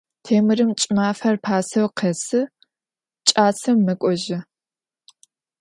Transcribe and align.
Têmırım 0.25 0.71
ç'ımafer 0.79 1.35
paseu 1.45 1.87
khesı, 1.97 2.41
ç'aseu 3.27 3.77
mek'ojı. 3.85 4.39